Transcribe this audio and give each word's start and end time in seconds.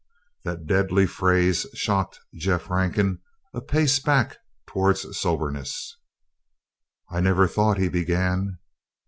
The 0.45 0.57
deadly 0.57 1.05
phrase 1.05 1.67
shocked 1.75 2.19
Jeff 2.33 2.71
Rankin 2.71 3.19
a 3.53 3.61
pace 3.61 3.99
back 3.99 4.37
toward 4.65 4.97
soberness. 4.97 5.95
"I 7.11 7.19
never 7.19 7.47
thought," 7.47 7.77
he 7.77 7.87
began. 7.87 8.57